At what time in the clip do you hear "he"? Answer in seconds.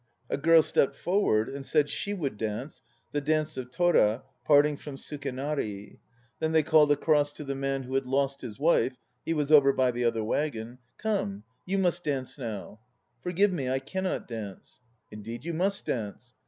9.23-9.35